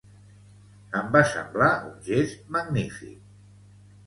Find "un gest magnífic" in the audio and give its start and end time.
1.91-3.21